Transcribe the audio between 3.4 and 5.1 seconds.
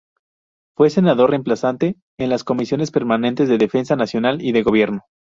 de Defensa Nacional y de Gobierno.